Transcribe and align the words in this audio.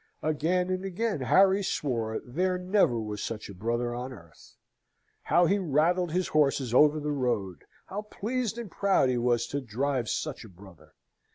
Again 0.23 0.71
and 0.71 0.83
again 0.83 1.21
Harry 1.21 1.61
swore 1.61 2.19
there 2.25 2.57
never 2.57 2.99
was 2.99 3.23
such 3.23 3.49
a 3.49 3.53
brother 3.53 3.93
on 3.93 4.11
earth. 4.11 4.55
How 5.21 5.45
he 5.45 5.59
rattled 5.59 6.11
his 6.11 6.29
horses 6.29 6.73
over 6.73 6.99
the 6.99 7.11
road! 7.11 7.65
How 7.85 8.01
pleased 8.01 8.57
and 8.57 8.71
proud 8.71 9.09
he 9.09 9.19
was 9.19 9.45
to 9.49 9.61
drive 9.61 10.09
such 10.09 10.43
a 10.43 10.49
brother! 10.49 10.95